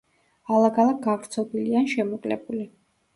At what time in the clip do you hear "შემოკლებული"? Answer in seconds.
1.93-2.65